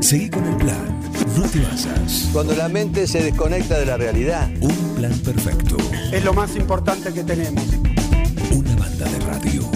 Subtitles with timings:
[0.00, 1.00] Seguí con el plan.
[1.36, 2.28] No te basas.
[2.32, 4.48] Cuando la mente se desconecta de la realidad.
[4.60, 5.76] Un plan perfecto.
[6.12, 7.64] Es lo más importante que tenemos.
[8.52, 9.70] Una banda de radio.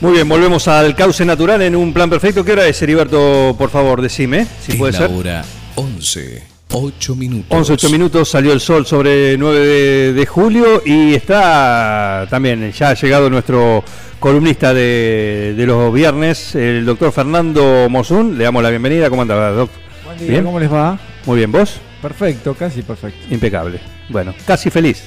[0.00, 2.44] Muy bien, volvemos al cauce natural en un plan perfecto.
[2.44, 3.54] ¿Qué hora es, Heriberto?
[3.56, 5.10] Por favor, decime, si Es puede la ser.
[5.12, 5.44] hora
[5.76, 6.53] 11.
[6.76, 7.46] 8 minutos.
[7.56, 12.90] 11, 8 minutos, salió el sol sobre 9 de, de julio y está también, ya
[12.90, 13.84] ha llegado nuestro
[14.18, 18.36] columnista de, de los viernes, el doctor Fernando Mosun.
[18.36, 19.08] Le damos la bienvenida.
[19.10, 19.80] ¿Cómo anda, doctor?
[20.04, 20.44] Buen día, Bien.
[20.44, 20.98] ¿cómo les va?
[21.26, 21.76] Muy bien, ¿vos?
[22.02, 23.32] Perfecto, casi perfecto.
[23.32, 23.78] Impecable.
[24.08, 25.02] Bueno, casi feliz.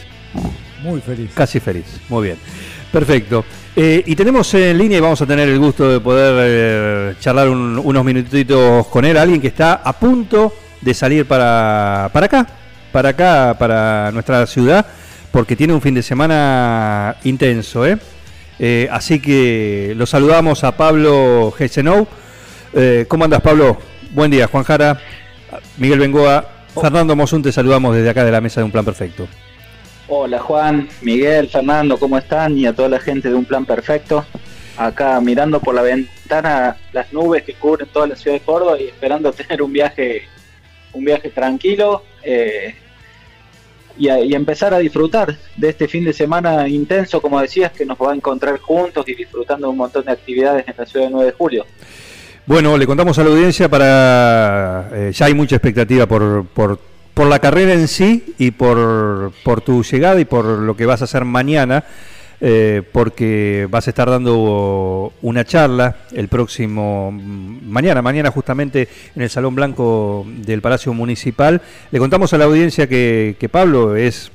[0.82, 1.32] Muy feliz.
[1.34, 1.86] Casi feliz.
[2.10, 2.38] Muy bien.
[2.91, 3.44] Perfecto.
[3.76, 7.49] Eh, y tenemos en línea y vamos a tener el gusto de poder eh, charlar
[7.49, 12.48] un- unos minutitos con él, alguien que está a punto de salir para, para acá,
[12.91, 14.85] para acá, para nuestra ciudad,
[15.31, 17.85] porque tiene un fin de semana intenso.
[17.85, 17.98] ¿eh?
[18.60, 22.07] Eh, así que lo saludamos a Pablo Gesenow.
[22.74, 23.77] Eh, ¿Cómo andas, Pablo?
[24.12, 24.99] Buen día, Juan Jara,
[25.77, 26.48] Miguel Bengoa,
[26.82, 29.27] Fernando Mosun, te saludamos desde acá de la mesa de Un Plan Perfecto.
[30.09, 32.57] Hola Juan, Miguel, Fernando, ¿cómo están?
[32.57, 34.26] Y a toda la gente de Un Plan Perfecto.
[34.77, 38.85] Acá mirando por la ventana las nubes que cubren toda la ciudad de Córdoba y
[38.85, 40.24] esperando tener un viaje,
[40.98, 42.76] un viaje tranquilo eh,
[43.98, 48.12] y, empezar a disfrutar de este fin de semana intenso, como decías, que nos va
[48.12, 51.25] a encontrar juntos y disfrutando de un montón de actividades en la ciudad de 9
[51.25, 51.65] de julio.
[52.45, 54.90] Bueno, le contamos a la audiencia para...
[54.93, 56.79] eh, ya hay mucha expectativa por, por,
[57.13, 61.01] por la carrera en sí y por, por tu llegada y por lo que vas
[61.01, 61.84] a hacer mañana,
[62.40, 67.12] eh, porque vas a estar dando una charla el próximo...
[67.12, 71.62] mm, Mañana, mañana justamente en el Salón Blanco del Palacio Municipal.
[71.91, 74.31] Le contamos a la audiencia que, Pablo es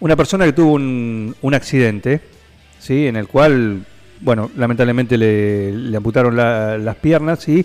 [0.00, 2.20] una persona que tuvo un, accidente,
[2.78, 3.06] ¿sí?
[3.06, 3.84] en el cual,
[4.20, 7.64] bueno, lamentablemente le, amputaron la- las piernas y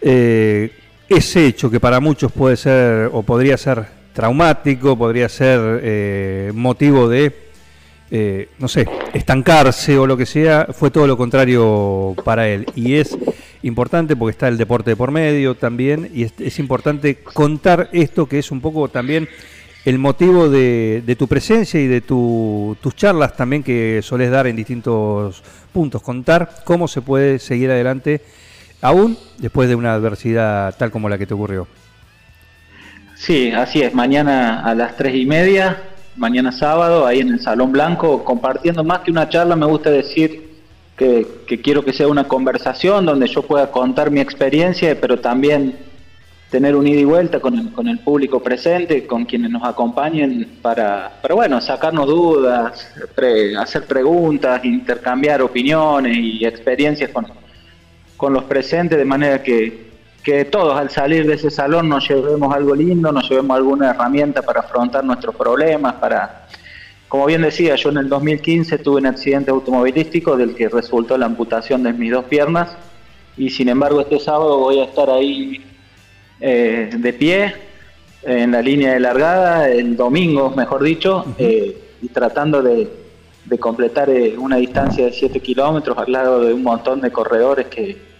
[0.00, 0.70] eh,
[1.08, 7.08] ese hecho que para muchos puede ser o podría ser traumático, podría ser eh, motivo
[7.08, 7.32] de,
[8.14, 12.66] eh, no sé, estancarse o lo que sea, fue todo lo contrario para él.
[12.74, 13.16] Y es
[13.62, 18.38] importante porque está el deporte de por medio también, y es, importante contar esto que
[18.38, 19.30] es un poco también
[19.86, 24.56] el motivo de, tu presencia y de tu- tus charlas también que solés dar en
[24.56, 28.20] distintos puntos, contar cómo se puede seguir adelante
[28.82, 31.66] aún después de una adversidad tal como la que te ocurrió.
[33.16, 33.94] Sí, así es.
[33.94, 35.80] Mañana a las tres y media,
[36.16, 40.50] mañana sábado, ahí en el Salón Blanco, compartiendo más que una charla, me gusta decir
[40.96, 41.26] que,
[41.62, 45.76] quiero que sea una conversación donde yo pueda contar mi experiencia, pero también
[46.50, 50.58] tener un ida y vuelta con el, con el público presente, con quienes nos acompañen,
[50.60, 57.26] para, para bueno, sacarnos dudas, pre- hacer preguntas, intercambiar opiniones y experiencias con,
[58.18, 59.91] con los presentes, de manera que,
[60.22, 64.42] que todos al salir de ese salón nos llevemos algo lindo, nos llevemos alguna herramienta
[64.42, 66.46] para afrontar nuestros problemas, para...
[67.08, 71.26] Como bien decía, yo en el 2015 tuve un accidente automovilístico del que resultó la
[71.26, 72.74] amputación de mis dos piernas
[73.36, 75.62] y sin embargo este sábado voy a estar ahí
[76.40, 77.54] eh, de pie
[78.22, 82.88] en la línea de largada, el domingo mejor dicho, eh, y tratando de,
[83.44, 87.66] de completar eh, una distancia de 7 kilómetros al lado de un montón de corredores
[87.66, 88.11] que,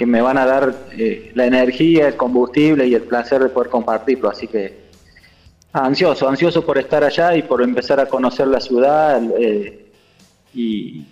[0.00, 3.68] que me van a dar eh, la energía, el combustible y el placer de poder
[3.68, 4.30] compartirlo.
[4.30, 4.88] Así que
[5.74, 9.90] ansioso, ansioso por estar allá y por empezar a conocer la ciudad eh,
[10.54, 11.04] y,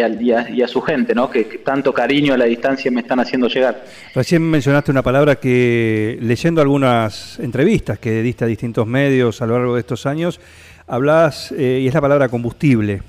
[0.00, 1.28] a, su gente, ¿no?
[1.30, 3.84] Que, tanto cariño a la distancia me están haciendo llegar.
[4.14, 9.58] Recién mencionaste una palabra que, leyendo algunas entrevistas que diste a distintos medios a lo
[9.58, 10.40] largo de estos años,
[10.86, 13.02] hablas, eh, y es la palabra combustible,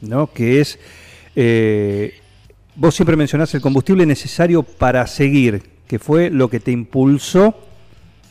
[0.00, 0.32] ¿no?
[0.32, 0.78] Que es,
[2.78, 7.54] vos siempre mencionás el combustible necesario para seguir, que fue lo que te impulsó,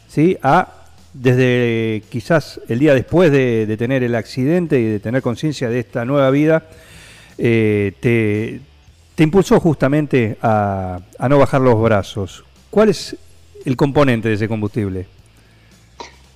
[0.07, 0.37] ¿sí?
[0.41, 5.79] A, desde quizás el día después de, tener el accidente y de tener conciencia de
[5.79, 6.63] esta nueva vida,
[7.37, 8.61] eh, te,
[9.15, 12.45] te impulsó justamente a, a no bajar los brazos.
[12.69, 13.17] ¿Cuál es
[13.65, 15.07] el componente de ese combustible?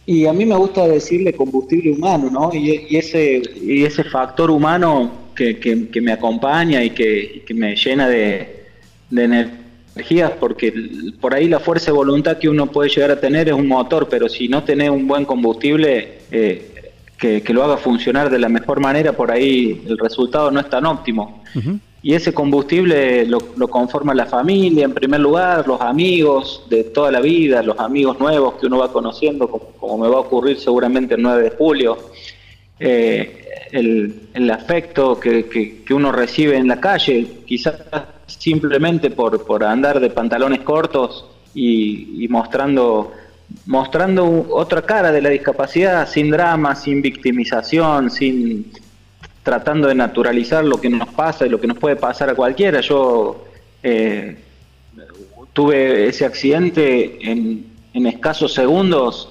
[0.05, 2.49] Y a mí me gusta decirle combustible humano, ¿no?
[2.53, 7.53] Y ese, y ese factor humano que, que- que me acompaña y que, y que
[7.55, 8.63] me llena de,
[9.09, 10.71] de energías, porque
[11.19, 14.07] por ahí la fuerza de voluntad que uno puede llegar a tener es un motor,
[14.09, 16.67] pero si no tenés un buen combustible eh,
[17.17, 20.69] que, que lo haga funcionar de la mejor manera, por ahí el resultado no es
[20.69, 21.43] tan óptimo.
[22.03, 27.11] y ese combustible lo, lo, conforma la familia en primer lugar, los amigos de toda
[27.11, 31.13] la vida, los amigos nuevos que uno va conociendo, como, me va a ocurrir seguramente
[31.15, 31.97] el 9 de julio,
[32.83, 35.45] eh, el, el, afecto que,
[35.85, 37.75] que, uno recibe en la calle, quizás
[38.25, 43.11] simplemente por, por andar de pantalones cortos y, mostrando
[43.65, 48.71] mostrando otra cara de la discapacidad, sin drama, sin victimización, sin
[49.43, 52.81] tratando de naturalizar lo que nos pasa y lo que nos puede pasar a cualquiera.
[52.81, 53.45] Yo
[53.83, 54.37] eh,
[55.53, 59.30] tuve ese accidente en, escasos segundos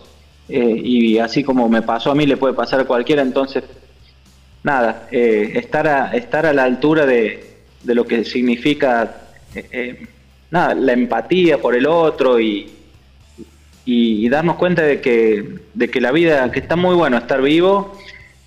[0.51, 3.65] eh, y así como me pasó a mí le puede pasar a cualquiera, entonces
[4.63, 9.17] nada, eh, estar, a, estar a la altura de, de lo que significa
[10.51, 12.71] nada, la empatía por el otro y,
[13.85, 17.97] y, darnos cuenta de que, de que la vida, que está muy bueno estar vivo,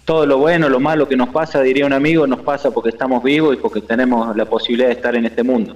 [0.06, 3.24] todo lo bueno, lo malo que nos pasa, diría un amigo, nos pasa porque estamos
[3.24, 5.76] vivos y porque tenemos la posibilidad de estar en este mundo.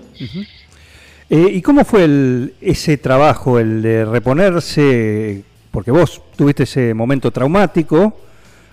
[1.30, 5.44] Eh, ¿Y cómo fue el, ese trabajo, el de reponerse?
[5.78, 8.12] Porque vos tuviste ese momento traumático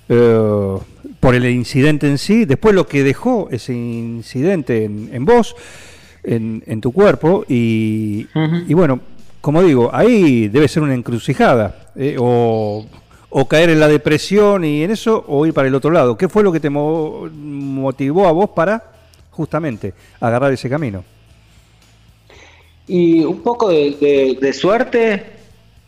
[0.09, 0.79] eh,
[1.21, 5.55] por el incidente en sí, después lo que dejó ese incidente en, vos,
[6.23, 8.27] en, tu cuerpo, y,
[8.67, 9.01] y bueno,
[9.43, 12.87] como digo, ahí debe ser una encrucijada, eh, o,
[13.51, 16.17] caer en la depresión y en eso, o ir para el otro lado.
[16.17, 18.83] ¿Qué fue lo que te motivó a vos para
[19.31, 21.05] justamente agarrar ese camino?
[22.89, 25.44] Y un poco de, suerte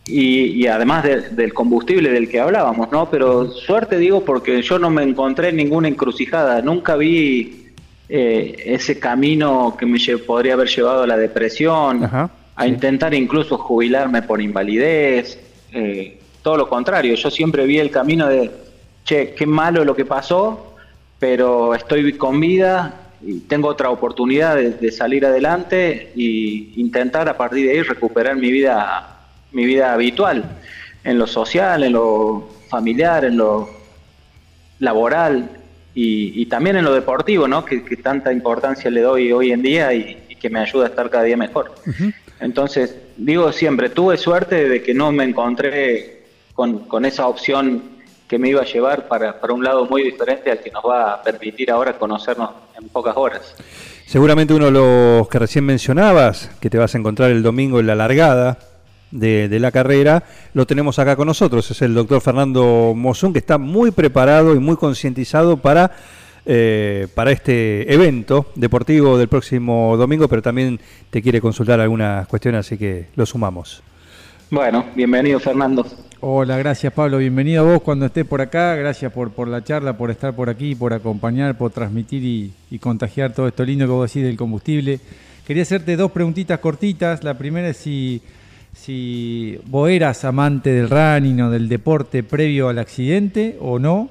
[0.06, 3.10] y, además del combustible del que hablábamos, ¿no?
[3.10, 7.72] Pero suerte digo porque yo no me encontré en ninguna encrucijada, nunca vi
[8.08, 12.04] eh, ese camino que me podría haber llevado a la depresión.
[12.04, 15.38] Ajá a intentar incluso jubilarme por invalidez,
[15.72, 18.50] eh, todo lo contrario, yo siempre vi el camino de,
[19.04, 20.74] che, qué malo lo que pasó,
[21.18, 27.66] pero estoy con vida y tengo otra oportunidad de, salir adelante e intentar a partir
[27.66, 29.15] de ahí recuperar mi vida,
[29.56, 30.44] mi vida habitual,
[31.02, 33.70] en lo social, en lo familiar, en lo
[34.80, 35.48] laboral
[35.94, 37.64] y, también en lo deportivo, ¿no?
[37.64, 41.24] Que, tanta importancia le doy hoy en día y, que me ayuda a estar cada
[41.24, 41.74] día mejor.
[42.40, 47.82] Entonces, digo siempre, tuve suerte de que no me encontré con, esa opción
[48.28, 51.14] que me iba a llevar para, para, un lado muy diferente al que nos va
[51.14, 53.54] a permitir ahora conocernos en pocas horas.
[54.04, 57.86] Seguramente uno de los que recién mencionabas, que te vas a encontrar el domingo en
[57.86, 58.58] la largada
[59.10, 60.24] de, de la carrera,
[60.54, 61.70] lo tenemos acá con nosotros.
[61.70, 65.92] Es el doctor Fernando Mozún, que está muy preparado y muy concientizado para
[66.48, 70.78] eh, para este evento deportivo del próximo domingo, pero también
[71.10, 73.82] te quiere consultar algunas cuestiones, así que lo sumamos.
[74.48, 75.84] Bueno, bienvenido Fernando.
[76.20, 79.98] Hola, gracias Pablo, bienvenido a vos cuando estés por acá, gracias por, por la charla,
[79.98, 84.08] por estar por aquí, por acompañar, por transmitir y, contagiar todo esto lindo que vos
[84.08, 85.00] decís del combustible.
[85.48, 88.22] Quería hacerte dos preguntitas cortitas, la primera es si,
[88.76, 94.08] si vos eras amante del running o del deporte previo al accidente o no.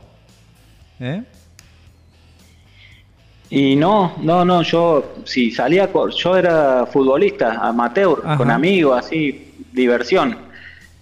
[1.00, 1.24] ¿Eh?
[3.50, 10.36] Y no, no, no, yo si salía, yo era futbolista, amateur, con amigos, así, diversión,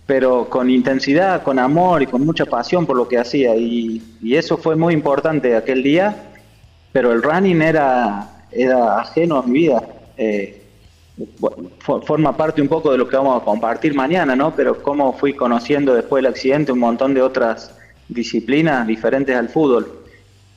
[0.06, 3.56] pero con intensidad, con amor y con mucha pasión por lo que hacía.
[3.56, 6.32] Y, eso fue muy importante aquel día,
[6.92, 9.82] pero el running era, era ajeno a mi vida.
[10.18, 10.63] Eh,
[11.80, 14.56] forma parte un poco de lo que vamos a compartir mañana, ¿no?
[14.56, 17.76] Pero cómo fui conociendo después del accidente un montón de otras
[18.08, 20.00] disciplinas diferentes al fútbol.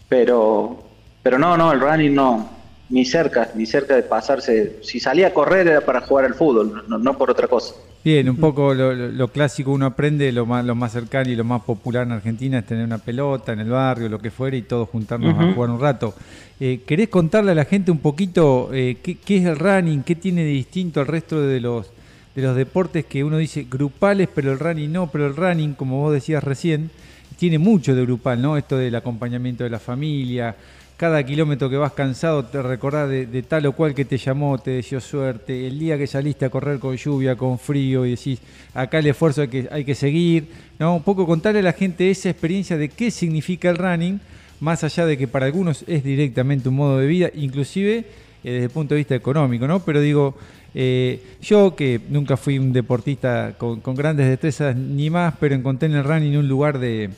[0.08, 0.86] Pero
[1.26, 2.48] pero no, no, el running no,
[2.88, 4.78] ni cerca, ni cerca de pasarse.
[4.84, 7.74] Si salía a correr era para jugar al fútbol, no, por otra cosa.
[8.06, 11.62] Bien, un poco lo, clásico uno aprende, lo más, lo más cercano y lo más
[11.62, 14.88] popular en Argentina es tener una pelota en el barrio, lo que fuera, y todos
[14.90, 16.14] juntarnos a jugar un rato.
[16.60, 20.14] Eh, ¿Querés contarle a la gente un poquito eh, qué, qué, es el running, qué
[20.14, 21.90] tiene de distinto al resto de los,
[22.36, 26.00] de los deportes que uno dice grupales, pero el running no, pero el running, como
[26.00, 26.92] vos decías recién,
[27.36, 28.56] tiene mucho de grupal, ¿no?
[28.56, 30.54] Esto del acompañamiento de la familia,
[30.96, 34.70] cada kilómetro que vas cansado te recordás de, tal o cual que te llamó, te
[34.70, 38.40] deseó suerte, el día que saliste a correr con lluvia, con frío y decís,
[38.72, 40.48] acá el esfuerzo hay que, hay que seguir,
[40.78, 40.96] ¿no?
[40.96, 44.20] Un poco contarle a la gente esa experiencia de qué significa el running,
[44.60, 48.04] más allá de que para algunos es directamente un modo de vida, inclusive eh,
[48.42, 49.80] desde el punto de vista económico, ¿no?
[49.80, 50.34] Pero digo,
[50.74, 55.90] eh, yo que nunca fui un deportista con, con grandes destrezas ni más, pero encontré
[55.90, 57.10] en el running un lugar de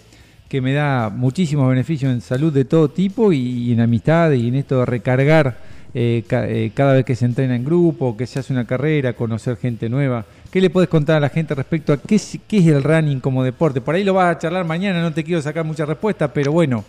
[0.49, 4.55] que me da muchísimos beneficios en salud de todo tipo y, en amistad y en
[4.55, 5.59] esto de recargar
[5.95, 9.57] eh, eh, cada vez que se entrena en grupo, que se hace una carrera, conocer
[9.57, 10.25] gente nueva.
[10.51, 13.83] ¿Qué le puedes contar a la gente respecto a qué es, el running como deporte?
[13.83, 16.83] Por ahí lo vas a charlar mañana, no te quiero sacar mucha respuesta, pero bueno,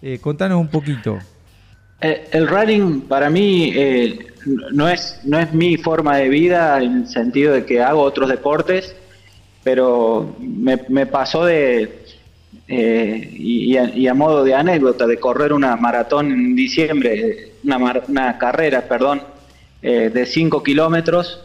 [0.00, 1.18] eh, contanos un poquito.
[2.00, 3.74] El running para mí
[4.72, 8.30] no, es, no es mi forma de vida en el sentido de que hago otros
[8.30, 8.96] deportes,
[9.62, 12.00] pero me pasó de,
[12.70, 19.22] eh, y, a, modo de anécdota, de correr una maratón en diciembre, una, carrera, perdón,
[19.82, 21.42] de 5 kilómetros,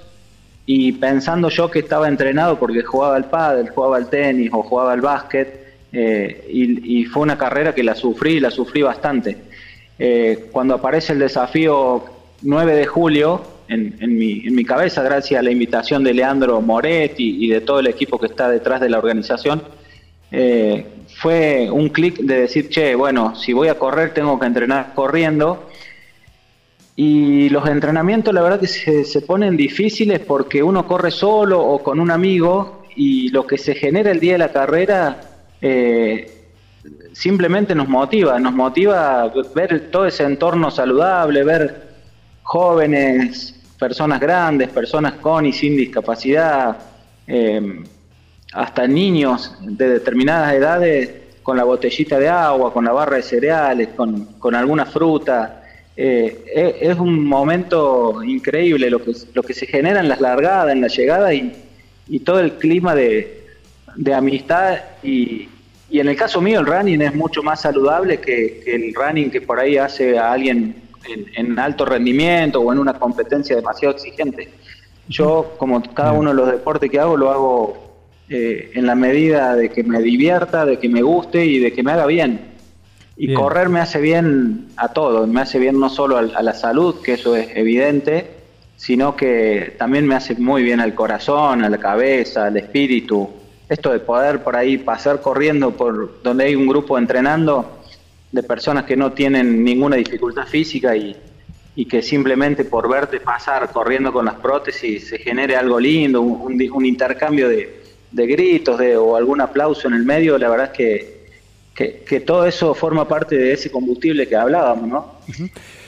[0.65, 4.93] y pensando yo que estaba entrenado porque jugaba al pádel, jugaba al tenis o jugaba
[4.93, 9.37] al básquet, y, y, fue una carrera que la sufrí, la sufrí bastante.
[9.97, 12.03] Eh, cuando aparece el desafío
[12.41, 17.61] 9 de julio, en, mi, cabeza, gracias a la invitación de Leandro Moretti y de
[17.61, 19.63] todo el equipo que está detrás de la organización,
[20.31, 20.85] eh,
[21.25, 25.67] fue un clic de decir, che, bueno, si voy a correr tengo que entrenar corriendo.
[26.95, 31.99] Y los entrenamientos la verdad que se, ponen difíciles porque uno corre solo o con
[31.99, 35.19] un amigo y lo que se genera el día de la carrera
[35.61, 36.43] eh,
[37.11, 41.87] simplemente nos motiva, nos motiva ver todo ese entorno saludable, ver
[42.43, 46.77] jóvenes, personas grandes, personas con y sin discapacidad,
[47.25, 47.83] eh,
[48.53, 51.11] hasta niños de determinadas edades
[51.43, 55.63] con la botellita de agua, con la barra de cereales, con, alguna fruta.
[55.95, 60.81] Eh, es un momento increíble lo que, lo que se genera en las largadas, en
[60.81, 61.61] la llegada y,
[62.23, 63.45] todo el clima de,
[63.95, 65.49] de amistad y,
[65.89, 69.41] y en el caso mío, el running es mucho más saludable que, el running que
[69.41, 70.75] por ahí hace a alguien
[71.35, 74.49] en, alto rendimiento o en una competencia demasiado exigente.
[75.07, 77.84] Yo, como cada uno de los deportes que hago, lo hago
[78.29, 81.83] eh, en la medida de que me divierta, de que me guste y de que
[81.83, 82.53] me haga bien.
[83.17, 86.53] Y correr me hace bien a todo, me hace bien no solo a, a la
[86.53, 88.31] salud, que eso es evidente,
[88.75, 93.29] sino que también me hace muy bien al corazón, a la cabeza, al espíritu
[93.69, 97.79] esto de poder por ahí pasar corriendo por donde hay un grupo entrenando
[98.31, 101.15] de personas que no tienen ninguna dificultad física y,
[101.89, 107.49] que simplemente por verte pasar corriendo con las prótesis se genere algo lindo, un, intercambio
[107.49, 107.83] de,
[108.23, 110.77] gritos de, o algún aplauso en el medio, la verdad es
[111.75, 115.15] que, que, todo eso forma parte de ese combustible que hablábamos, ¿no?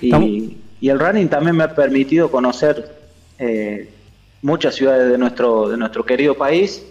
[0.02, 2.96] y, el running también me ha permitido conocer
[3.40, 3.90] eh,
[4.42, 6.84] muchas ciudades de nuestro, de nuestro querido país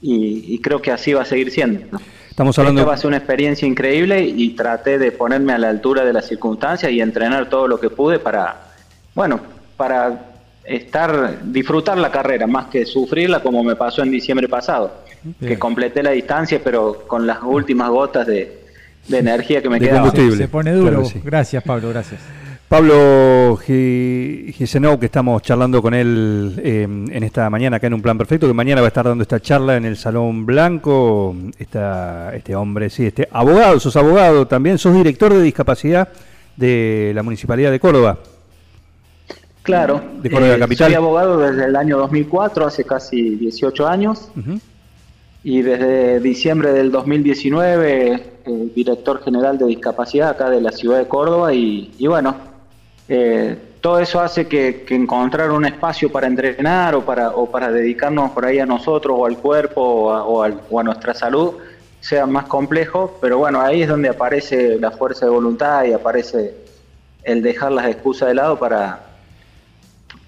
[0.00, 1.98] y, creo que así va a seguir siendo.
[2.30, 5.70] Estamos hablando Esta va a ser una experiencia increíble y traté de ponerme a la
[5.70, 8.72] altura de las circunstancias y entrenar todo lo que pude para,
[9.14, 9.40] bueno,
[9.76, 10.35] para
[10.66, 15.02] estar, disfrutar la carrera más que sufrirla como me pasó en diciembre pasado,
[15.40, 18.64] que completé la distancia pero con las últimas gotas de,
[19.10, 20.10] energía que me quedaba.
[20.10, 21.04] Se, pone duro.
[21.24, 22.20] Gracias Pablo, gracias.
[22.68, 28.18] Pablo Gisenau, que estamos charlando con él em, en esta mañana acá en Un Plan
[28.18, 32.90] Perfecto, que mañana va a estar dando esta charla en el Salón Blanco, este hombre,
[32.90, 36.08] sí, este abogado, sos abogado también, sos director de discapacidad
[36.56, 38.18] de la Municipalidad de Córdoba.
[39.66, 40.88] Claro, de Córdoba eh, Capital.
[40.88, 44.30] Soy abogado desde el año 2004, hace casi 18 años,
[45.44, 48.12] y desde diciembre del 2019,
[48.46, 52.34] eh, director general de discapacidad acá de la ciudad de Córdoba, y bueno,
[53.08, 58.32] eh, todo eso hace que, encontrar un espacio para entrenar o para, o para dedicarnos
[58.32, 61.54] por ahí a nosotros o al cuerpo o a, nuestra salud
[62.00, 66.54] sea más complejo, pero bueno, ahí es donde aparece la fuerza de voluntad y aparece
[67.22, 69.05] el dejar las excusas de lado para,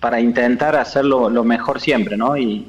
[0.01, 2.37] para intentar hacerlo lo mejor siempre, ¿no?
[2.37, 2.67] Y,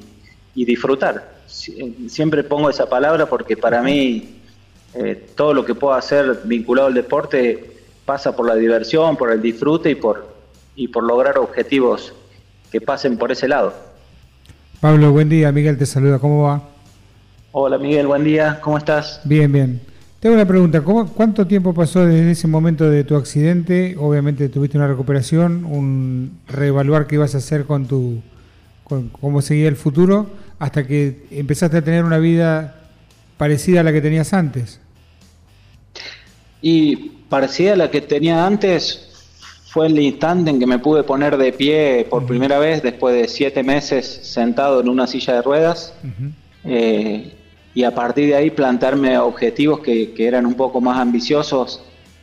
[0.56, 1.40] disfrutar.
[1.48, 4.42] Siempre pongo esa palabra porque para mí
[4.94, 9.42] eh, todo lo que puedo hacer vinculado al deporte pasa por la diversión, por el
[9.42, 10.36] disfrute y por,
[10.76, 12.14] y por lograr objetivos
[12.74, 13.74] que pasen por ese lado.
[14.82, 15.50] Pablo, buen día.
[15.54, 16.20] Miguel te saluda.
[16.20, 16.62] ¿Cómo va?
[17.54, 18.60] Hola Miguel, buen día.
[18.62, 19.22] ¿Cómo estás?
[19.24, 19.82] Bien, bien.
[20.20, 20.82] Tengo una pregunta.
[20.82, 23.96] ¿Cuánto tiempo pasó desde ese momento de tu accidente?
[23.98, 28.22] Obviamente tuviste una recuperación, un reevaluar qué ibas a hacer con tu,
[28.84, 32.82] con cómo seguía el futuro, hasta que empezaste a tener una vida
[33.38, 34.82] parecida a la que tenías antes.
[36.62, 36.98] Y
[37.30, 39.06] parecida a la que tenía antes
[39.68, 43.30] fue el instante en que me pude poner de pie por primera vez después de
[43.30, 45.94] siete meses sentado en una silla de ruedas
[46.66, 47.39] eh,
[47.74, 51.82] y a partir de ahí plantearme objetivos que, eran un poco más ambiciosos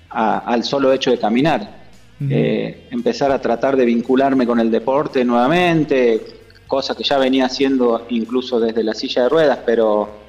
[0.08, 1.86] al solo hecho de caminar.
[2.30, 6.20] Eh, empezar a tratar de vincularme con el deporte nuevamente,
[6.66, 10.26] cosa que ya venía haciendo incluso desde la silla de ruedas, pero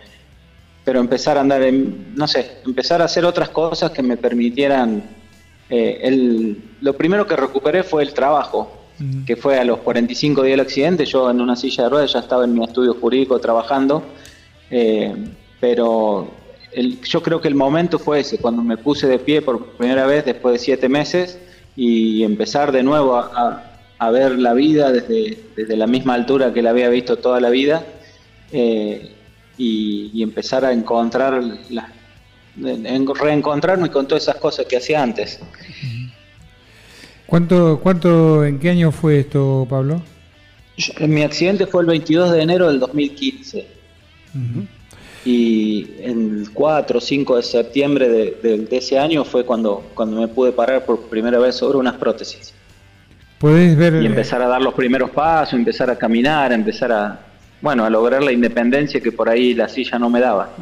[0.88, 5.04] pero empezar a andar en, no sé, empezar a hacer otras cosas que me permitieran,
[5.70, 8.72] eh, el, lo primero que recuperé fue el trabajo,
[9.26, 12.20] que fue a los 45 días del accidente, yo en una silla de ruedas ya
[12.20, 14.02] estaba en mi estudio jurídico trabajando,
[14.70, 15.14] eh,
[15.60, 16.32] pero
[17.04, 20.26] yo creo que el momento fue ese, cuando me puse de pie por primera vez
[20.26, 21.40] después de siete meses
[21.76, 23.64] y empezar de nuevo a,
[23.98, 27.50] a, ver la vida desde, desde, la misma altura que la había visto toda la
[27.50, 27.86] vida
[28.52, 29.12] eh,
[29.58, 31.92] y, y, empezar a encontrar, la,
[32.64, 35.40] en, reencontrarme con todas esas cosas que hacía antes.
[37.26, 40.02] ¿Cuánto, cuánto, en qué año fue esto, Pablo?
[41.08, 43.77] mi accidente fue el 22 de enero del 2015.
[45.26, 50.52] Y el 4 o 5 de septiembre de, ese año fue cuando, cuando me pude
[50.52, 52.54] parar por primera vez sobre unas prótesis.
[53.38, 54.02] Puedes ver.
[54.02, 57.20] Y empezar a dar los primeros pasos, empezar a caminar, empezar a.
[57.62, 60.56] Bueno, a lograr la independencia que por ahí la silla no me daba.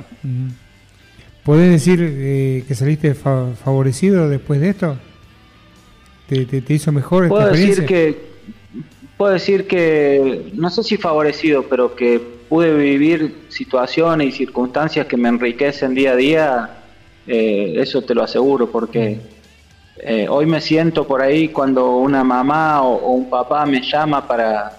[1.44, 4.98] ¿Puedes decir eh, que saliste favorecido después de esto?
[6.28, 8.36] ¿Te, te, hizo mejor esta Puedo decir que
[9.18, 15.18] puedo decir que, no sé si favorecido, pero que pude vivir situaciones y circunstancias que
[15.18, 16.70] me enriquecen día a día,
[17.28, 19.20] eh, eso te lo aseguro, porque
[19.98, 24.72] eh, hoy me siento por ahí cuando una mamá o, un papá me llama para,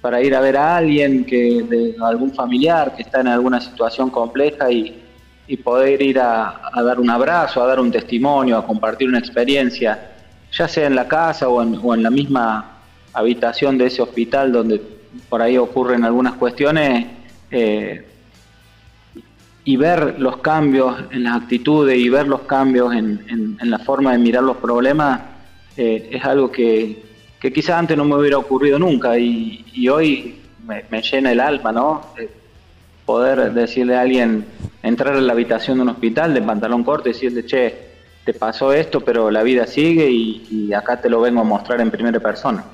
[0.00, 4.10] para, ir a ver a alguien, que de algún familiar que está en alguna situación
[4.10, 5.02] compleja y,
[5.46, 9.18] y poder ir a, a, dar un abrazo, a dar un testimonio, a compartir una
[9.18, 10.10] experiencia,
[10.50, 12.70] ya sea en la casa o en, o en la misma
[13.12, 14.93] habitación de ese hospital donde
[15.28, 17.06] por ahí ocurren algunas cuestiones
[17.50, 18.06] eh,
[19.64, 24.18] y ver los cambios en las actitudes y ver los cambios en, la forma de
[24.18, 25.20] mirar los problemas
[25.76, 27.02] eh, es algo que,
[27.40, 32.02] que quizás antes no me hubiera ocurrido nunca y, hoy me, llena el alma, ¿no?
[32.18, 32.30] Eh,
[33.04, 34.44] poder decirle a alguien,
[34.82, 37.74] entrar a la habitación de un hospital de pantalón corto y decirle, che,
[38.24, 41.90] te pasó esto, pero la vida sigue y acá te lo vengo a mostrar en
[41.90, 42.64] primera persona.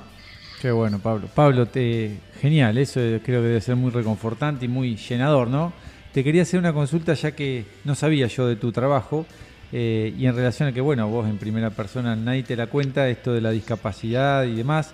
[0.61, 1.27] Qué bueno, Pablo.
[1.33, 5.71] Pablo, te, genial, eso creo que debe ser muy reconfortante y muy llenador, ¿no?
[6.11, 9.27] Te quería hacer una consulta ya que no sabía yo de tu trabajo
[9.71, 13.07] eh, y en relación a que, bueno, vos en primera persona nadie te la cuenta,
[13.07, 14.93] esto de la discapacidad y demás.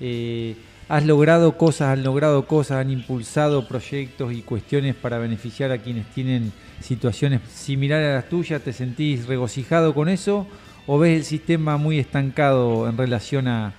[0.00, 0.54] Eh,
[0.88, 6.06] has logrado cosas, han logrado cosas, han impulsado proyectos y cuestiones para beneficiar a quienes
[6.08, 8.60] tienen situaciones similares a las tuyas.
[8.60, 10.46] ¿Te sentís regocijado con eso
[10.86, 13.72] o ves el sistema muy estancado en relación a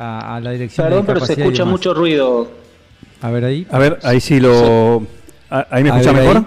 [0.00, 2.48] a, la dirección Perdón, pero se escucha mucho ruido.
[3.20, 3.66] A ver ahí.
[3.70, 5.06] A ver, ahí sí lo...
[5.48, 6.44] ¿Ahí me escucha mejor?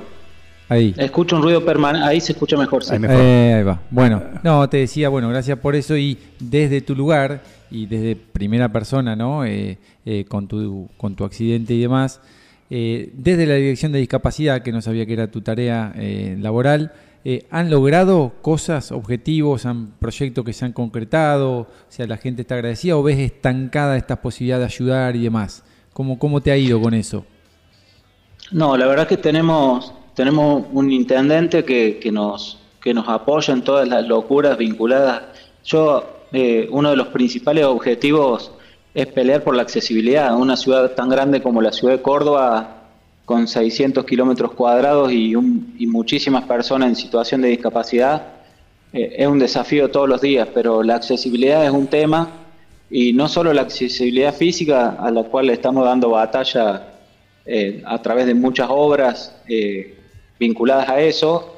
[0.70, 0.94] Ahí.
[0.98, 2.84] Escucho un ruido permanente, ahí se escucha mejor.
[2.90, 3.82] Ahí, eh, ahí, va.
[3.90, 8.72] Bueno, no, te decía, bueno, gracias por eso y desde tu lugar y desde primera
[8.72, 9.46] persona, ¿no?
[9.46, 12.22] Eh, eh, con, tu, con tu accidente y demás,
[12.70, 15.94] desde la Dirección de Discapacidad, que no sabía que era tu tarea
[16.40, 16.92] laboral,
[17.26, 21.60] eh, ¿Han logrado cosas, objetivos, han proyectos que se han concretado?
[21.60, 25.64] O sea, la gente está agradecida o ves estancada esta posibilidad de ayudar y demás?
[25.94, 27.26] ¿Cómo, cómo te ha ido con eso?
[28.52, 33.64] No, la verdad que tenemos, tenemos un intendente que, que, nos, que nos apoya en
[33.64, 35.24] todas las locuras vinculadas.
[35.64, 38.52] Yo, eh, uno de los principales objetivos
[38.94, 40.36] es pelear por la accesibilidad.
[40.36, 42.84] Una ciudad tan grande como la ciudad de Córdoba
[43.26, 45.36] con 600 kilómetros cuadrados y,
[45.88, 48.34] muchísimas personas en situación de discapacidad,
[48.92, 52.43] eh, es un desafío todos los días, pero la accesibilidad es un tema
[52.89, 56.93] y no solo la accesibilidad física a la cual le estamos dando batalla
[57.46, 59.98] eh, a través de muchas obras eh,
[60.39, 61.50] vinculadas a eso,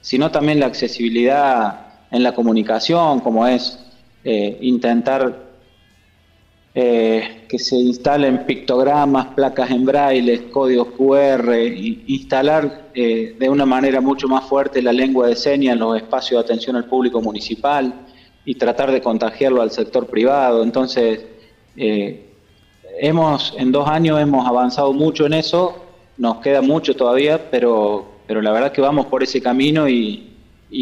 [0.00, 3.78] sino también la accesibilidad en la comunicación, como es
[4.24, 5.52] intentar
[6.74, 11.54] eh, que se instalen pictogramas, placas en braille, códigos QR,
[12.06, 16.40] instalar eh, de una manera mucho más fuerte la lengua de señas en los espacios
[16.40, 17.92] de atención al público municipal
[18.44, 20.62] y tratar de contagiarlo al sector privado.
[20.62, 21.24] Entonces,
[21.76, 22.26] eh,
[23.00, 25.76] hemos en dos años hemos avanzado mucho en eso,
[26.16, 30.28] nos queda mucho todavía, pero, pero la verdad que vamos por ese camino y,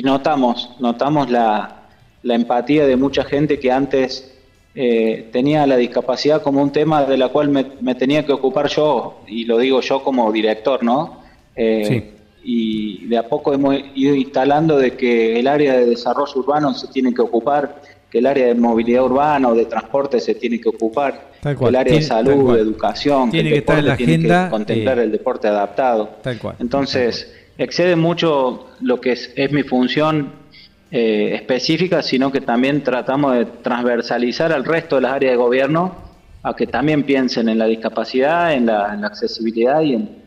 [0.04, 1.76] notamos, notamos la,
[2.22, 4.32] empatía de mucha gente que antes
[4.74, 9.20] eh, tenía la discapacidad como un tema de la cual me, tenía que ocupar yo,
[9.26, 11.20] y lo digo yo como director, ¿no?
[11.56, 16.74] Eh, y de a poco hemos ido instalando de que el área de desarrollo urbano
[16.74, 20.60] se tiene que ocupar, que el área de movilidad urbana o de transporte se tiene
[20.60, 24.44] que ocupar, que el área de salud, de educación, tiene que, estar en la agenda,
[24.44, 26.10] que contemplar eh, el deporte adaptado.
[26.58, 30.32] Entonces, excede mucho lo que es, es mi función
[30.92, 35.94] eh, específicas, sino que también tratamos de transversalizar al resto de las áreas de gobierno
[36.42, 40.19] a que también piensen en la discapacidad, en la, accesibilidad y en,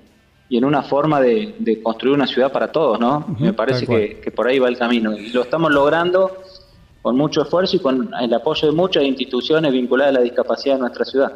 [0.54, 3.26] y en una forma de, construir una ciudad para todos, ¿no?
[3.39, 5.18] Me parece que, por ahí va el camino.
[5.18, 6.44] Y lo estamos logrando
[7.02, 10.82] con mucho esfuerzo y con el apoyo de muchas instituciones vinculadas a la discapacidad de
[10.82, 11.34] nuestra ciudad.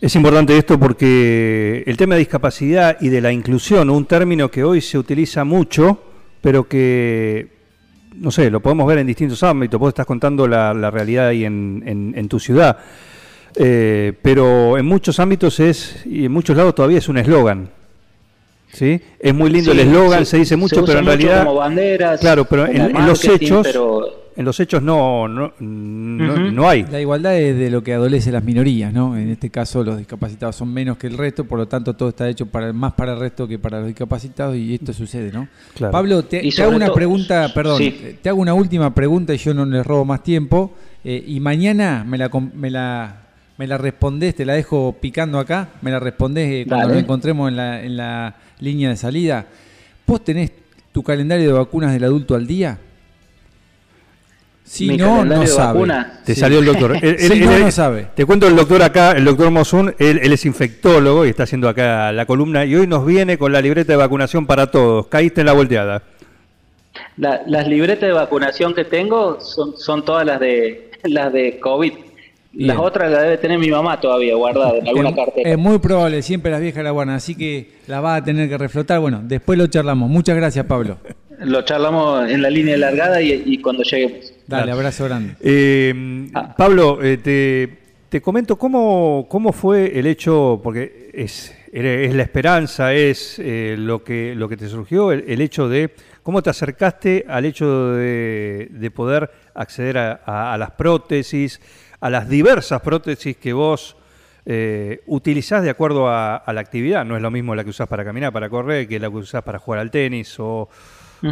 [0.00, 4.64] Es importante esto porque el tema de discapacidad y de la inclusión, un término que
[4.64, 6.00] hoy se utiliza mucho,
[6.40, 7.48] pero que
[8.16, 11.44] no sé, lo podemos ver en distintos ámbitos, vos estás contando la, la realidad ahí
[11.44, 12.76] en, en, en tu ciudad,
[13.54, 17.81] eh, pero en muchos ámbitos es, y en muchos lados todavía es un eslogan.
[18.72, 19.00] ¿Sí?
[19.18, 21.44] Es muy lindo Sí, el eslogan, se- se dice mucho, se pero en mucho realidad...
[21.44, 25.52] como banderas, claro, pero en, como en los hechos, pero- en los hechos no, no,
[25.60, 26.84] no, hay.
[26.90, 29.14] La igualdad es de lo que adolece las minorías, ¿no?
[29.14, 32.26] En este caso los discapacitados son menos que el resto, por lo tanto todo está
[32.30, 35.48] hecho para más para el resto que para los discapacitados y esto sucede, ¿no?
[35.74, 35.92] Claro.
[35.92, 38.16] Pablo, te, hago una todo- pregunta, perdón, sí.
[38.22, 40.72] te hago una última pregunta y yo no les robo más tiempo.
[41.04, 43.21] eh, y mañana me la, me la
[43.62, 46.94] me la respondés, te la dejo picando acá, me la respondés eh, cuando Dale.
[46.94, 49.46] nos encontremos en la, en la línea de salida.
[50.04, 50.50] ¿Vos tenés
[50.90, 52.76] tu calendario de vacunas del adulto al día?
[54.64, 55.74] Si Mi no, no sabe.
[55.74, 56.20] vacuna.
[56.24, 56.40] Te Sí.
[56.40, 56.96] salió el doctor.
[57.02, 58.08] Él- no, él- no sabe.
[58.16, 61.68] Te cuento el doctor acá, el doctor Mosun, él, él es infectólogo y está haciendo
[61.68, 65.06] acá la columna y hoy nos viene con la libreta de vacunación para todos.
[65.06, 66.02] Caíste en la volteada.
[67.16, 71.92] La- las libretas de vacunación que tengo son, son todas las de las de COVID.
[72.52, 72.68] Bien.
[72.68, 75.50] Las otras las debe tener mi mamá todavía guardada en alguna es, cartera.
[75.50, 78.58] es muy probable, siempre las viejas la guardan, así que la vas a tener que
[78.58, 79.00] reflotar.
[79.00, 80.10] Bueno, después lo charlamos.
[80.10, 80.98] Muchas gracias, Pablo.
[81.40, 84.32] Lo charlamos en la línea de largada y, y cuando lleguemos.
[84.46, 84.72] Dale, Claro.
[84.78, 85.34] abrazo grande.
[85.40, 86.54] Eh, Ah.
[86.56, 87.78] Pablo, eh, te,
[88.10, 94.04] te comento cómo, cómo fue el hecho, porque es, es la esperanza, es eh, lo,
[94.04, 95.90] que, lo que te surgió, el, el hecho de
[96.22, 101.60] cómo te acercaste al hecho de, de poder acceder a, a- a las prótesis,
[102.02, 103.96] a las diversas prótesis que vos
[104.44, 107.04] eh, utilizás de acuerdo a, a la actividad.
[107.04, 109.42] No es lo mismo la que usás para caminar, para correr, que la que usás
[109.42, 110.68] para jugar al tenis o...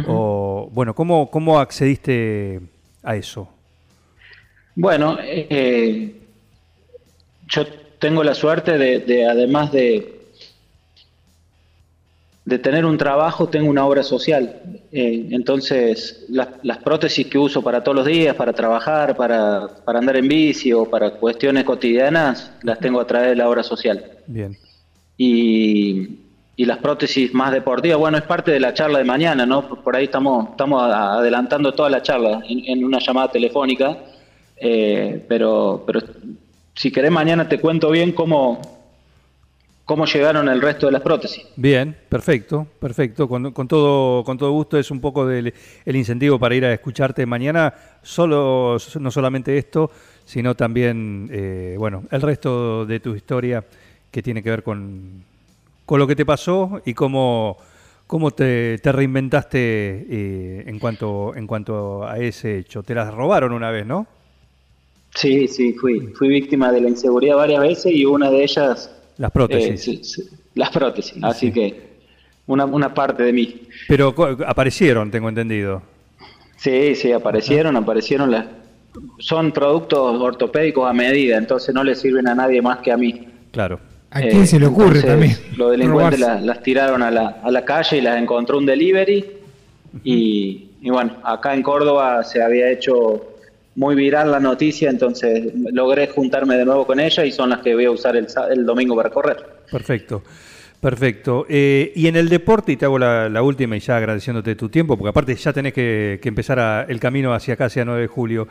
[0.07, 2.61] o- bueno, ¿cómo, ¿cómo accediste
[3.03, 3.49] a eso?
[4.75, 6.15] Bueno, eh,
[7.47, 7.65] yo
[7.99, 10.20] tengo la suerte de, de, además de,
[12.43, 14.61] de tener un trabajo, tengo una obra social.
[14.91, 19.99] Eh, entonces, las, las prótesis que uso para todos los días, para trabajar, para, para
[19.99, 24.03] andar en bici o para cuestiones cotidianas, las tengo a través de la obra social.
[24.27, 24.57] Bien.
[25.17, 26.17] y,
[26.55, 29.67] y las prótesis más deportivas, bueno, es parte de la charla de mañana, ¿no?
[29.67, 33.97] Por ahí estamos, estamos adelantando toda la charla en, en una llamada telefónica,
[34.57, 36.01] eh, pero, pero
[36.75, 38.61] si querés mañana te cuento bien cómo,
[39.91, 41.45] cómo llegaron el resto de las prótesis.
[41.57, 43.27] Bien, perfecto, perfecto.
[43.27, 46.71] Con, con todo, con todo gusto es un poco del el incentivo para ir a
[46.71, 47.73] escucharte mañana.
[48.01, 49.91] Solo, no solamente esto,
[50.23, 53.65] sino también, eh, bueno, el resto de tu historia
[54.09, 55.25] que tiene que ver con,
[55.85, 57.57] con lo que te pasó y cómo,
[58.07, 62.81] cómo te, te reinventaste eh, en cuanto, en cuanto a ese hecho.
[62.81, 64.07] Te las robaron una vez, ¿no?
[65.15, 68.89] Sí, sí, fui, fui víctima de la inseguridad varias veces y una de ellas...
[69.21, 69.69] Las prótesis.
[69.69, 70.23] eh, sí, sí,
[70.55, 71.91] las prótesis, así que
[72.47, 73.61] una, una parte de mí.
[73.87, 74.13] Pero
[74.47, 75.81] aparecieron, tengo entendido.
[76.57, 78.45] Sí, sí, aparecieron, aparecieron las...
[79.19, 83.27] Son productos ortopédicos a medida, entonces no le sirven a nadie más que a mí.
[83.51, 83.79] Claro.
[84.09, 85.37] ¿A quién Eh, se le ocurre entonces, también?
[85.57, 89.25] Los delincuentes las, las tiraron a la, a la calle y las encontró un delivery.
[90.03, 93.30] y, y bueno, acá en Córdoba se había hecho
[93.75, 97.73] muy viral la noticia, entonces logré juntarme de nuevo con ella y son las que
[97.73, 99.37] voy a usar el, sa- el domingo para correr.
[99.71, 100.23] Perfecto,
[100.79, 101.45] perfecto.
[101.47, 104.67] Eh, y en el deporte, y te hago la, la última y ya agradeciéndote tu
[104.69, 108.01] tiempo, porque aparte ya tenés que, que empezar a- el camino hacia acá, hacia 9
[108.01, 108.47] de julio.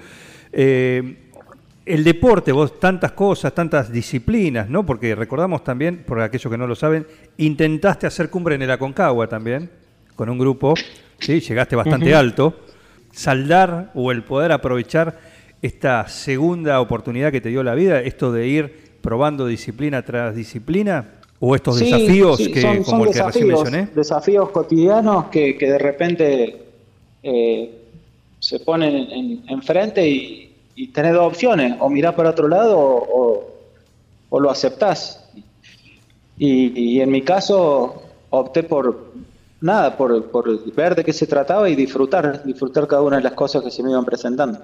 [0.53, 1.17] Eh,
[1.87, 4.87] el deporte, vos tantas cosas, tantas disciplinas, ¿no?
[4.87, 7.07] Porque recordamos también, por aquellos que no lo saben,
[7.39, 9.69] intentaste hacer cumbre en el Aconcagua también,
[10.15, 10.75] con un grupo,
[11.19, 11.41] ¿sí?
[11.41, 12.61] Llegaste bastante alto.
[13.13, 15.19] Saldar o el poder aprovechar
[15.63, 21.15] esta segunda oportunidad que te dio la vida, esto de ir probando disciplina tras disciplina,
[21.39, 23.89] o estos Sí, desafíos sí, que, son- como son el que recién mencioné.
[23.95, 26.63] Desafíos cotidianos que, que de repente
[27.23, 27.79] eh,
[28.39, 32.97] se ponen en- enfrente y, y tenés dos opciones, o mirás para otro lado o,
[33.35, 33.51] o-
[34.31, 35.29] o lo aceptás.
[36.39, 39.13] Y, y en mi caso opté por
[39.61, 43.33] nada, por, por ver de qué se trataba y disfrutar, disfrutar cada una de las
[43.33, 44.59] cosas que se me iban presentando.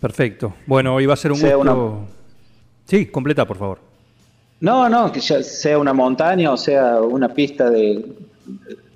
[0.00, 0.54] Perfecto.
[0.66, 2.06] Bueno, hoy va a ser un Sea gusto.
[2.86, 3.78] Sí, completa, por favor.
[4.60, 8.04] No, no, que ya sea una montaña o sea una pista de,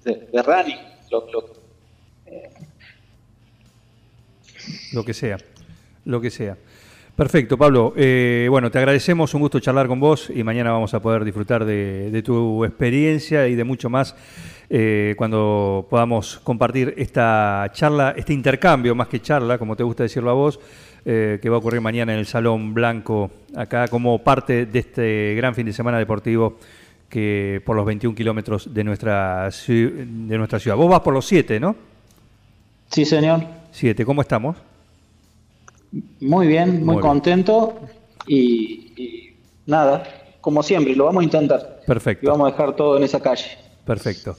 [0.04, 0.76] de, de running.
[1.10, 1.62] Lo- lo-
[4.92, 5.38] Lo que sea,
[6.04, 6.56] lo que sea.
[7.16, 7.92] Perfecto, Pablo.
[7.96, 11.64] Eh, bueno, te agradecemos, un gusto charlar con vos y mañana vamos a poder disfrutar
[11.64, 14.14] de, de tu experiencia y de mucho más
[14.68, 20.30] eh, cuando podamos compartir esta charla, este intercambio, más que charla, como te gusta decirlo
[20.30, 20.58] a vos,
[21.04, 25.34] eh, que va a ocurrir mañana en el Salón Blanco, acá como parte de este
[25.36, 26.58] gran fin de semana deportivo
[27.08, 30.76] que por los 21 kilómetros de nuestra, de nuestra ciudad.
[30.76, 31.76] Vos vas por los 7, ¿no?
[32.90, 33.42] Sí, señor.
[33.72, 34.04] 7.
[34.06, 34.56] ¿Cómo estamos?
[36.20, 37.00] Muy bien, muy, Muy bien.
[37.02, 37.80] contento
[38.26, 40.04] y, y nada,
[40.40, 41.80] como siempre, lo vamos a intentar.
[41.86, 42.24] Perfecto.
[42.24, 43.58] Y vamos a dejar todo en esa calle.
[43.84, 44.36] Perfecto.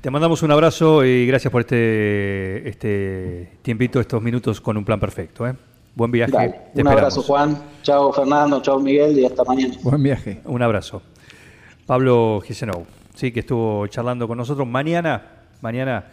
[0.00, 5.00] Te mandamos un abrazo y gracias por este, este tiempito, estos minutos con un plan
[5.00, 5.46] perfecto.
[5.46, 5.54] ¿eh?
[5.94, 6.32] Buen viaje.
[6.32, 7.22] Dale, un abrazo.
[7.22, 7.58] Juan.
[7.82, 8.60] Chao, Fernando.
[8.62, 9.18] Chao, Miguel.
[9.18, 9.74] Y hasta mañana.
[9.82, 10.40] Buen viaje.
[10.44, 11.02] Un abrazo.
[11.86, 14.66] Pablo Gisenou, sí, que estuvo charlando con nosotros.
[14.66, 15.22] Mañana,
[15.60, 16.04] mañana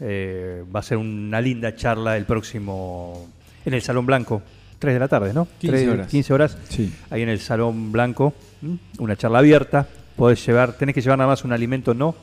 [0.00, 3.28] eh, va a ser una linda charla el próximo
[3.64, 4.42] en el Salón Blanco.
[4.78, 5.46] 3 de la tarde, ¿no?
[5.58, 6.06] 15 Tres- horas.
[6.08, 6.58] 15 horas.
[6.68, 6.92] Sí.
[7.10, 8.34] Ahí en el Salón Blanco.
[8.62, 8.78] ¿m?
[8.98, 9.86] Una charla abierta.
[10.16, 12.14] Podés llevar, tenés que llevar nada más un alimento no,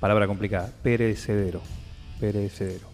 [0.00, 1.62] palabra complicada, perecedero.
[2.20, 2.86] Perecedero.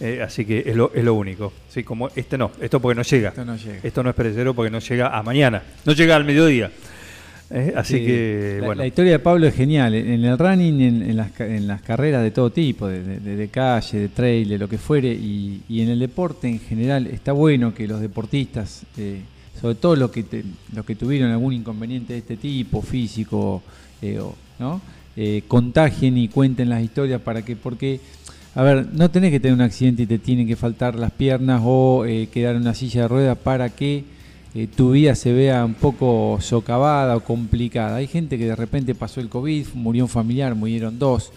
[0.00, 1.52] Eh, así que es lo, es lo único.
[1.68, 3.28] Sí, como este no, esto porque no llega.
[3.30, 3.78] Esto no llega.
[3.82, 5.62] Esto no es perecedero porque no llega a mañana.
[5.86, 6.70] No llega al mediodía.
[7.54, 8.80] Eh, así Sí, que, la, bueno.
[8.80, 9.94] la historia de Pablo es genial.
[9.94, 13.48] En el running, en, en las, en las carreras de todo tipo, de, de- de
[13.48, 17.32] calle, de trail, de lo que fuere, y, y en el deporte en general, está
[17.32, 19.20] bueno que los deportistas, eh,
[19.60, 23.62] sobre todo los que, te- los que tuvieron algún inconveniente de este tipo, físico,
[24.00, 24.20] eh,
[24.58, 24.80] ¿no?
[25.16, 28.00] Eh, contagien y cuenten las historias para que, porque,
[28.54, 31.60] a ver, no tenés que tener un accidente y te tienen que faltar las piernas
[31.64, 34.04] o eh, quedar en una silla de ruedas para que
[34.76, 37.96] tu vida se vea un poco socavada o complicada.
[37.96, 41.32] Hay gente que de repente pasó el COVID, murió un familiar, murieron dos,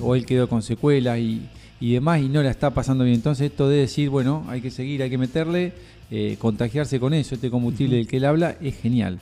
[0.00, 1.42] o él quedó con secuelas y,
[1.80, 3.16] y demás y no la está pasando bien.
[3.16, 5.74] Entonces esto de decir, bueno, hay que seguir, hay que meterle,
[6.10, 9.20] eh, contagiarse con eso, este combustible del que él habla, es genial.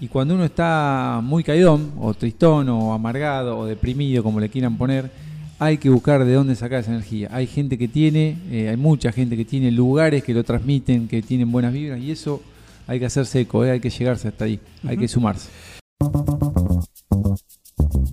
[0.00, 4.78] Y cuando uno está muy caidón, o tristón, o amargado, o deprimido, como le quieran
[4.78, 5.10] poner,
[5.58, 7.28] hay que buscar de dónde sacar esa energía.
[7.30, 11.20] Hay gente que tiene, eh, hay mucha gente que tiene lugares que lo transmiten, que
[11.20, 12.40] tienen buenas vibras, y eso
[12.86, 15.50] hay que hacerse eco, eh, hay que llegarse hasta ahí, hay que sumarse.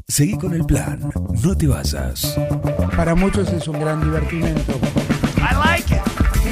[0.07, 0.99] Seguí con el plan.
[1.43, 2.37] No te vayas.
[2.95, 4.96] Para muchos es un gran divertimento.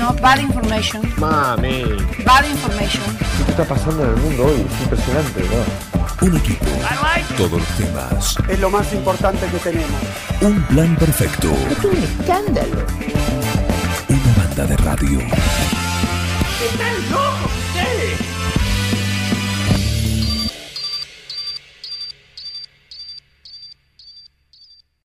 [0.06, 1.02] No, bad information.
[1.18, 1.84] Mami.
[2.24, 3.02] Bad information.
[3.44, 4.62] ¿Qué está pasando en el mundo hoy?
[4.62, 6.28] Es impresionante, ¿no?
[6.28, 6.66] Un equipo.
[7.36, 8.38] Todos los temas.
[8.48, 10.02] Es lo más importante que tenemos.
[10.42, 11.52] Un plan perfecto.
[11.72, 12.86] Es un escándalo.
[14.10, 15.20] Una banda de radio.
[16.62, 18.25] ¡Están locos ustedes!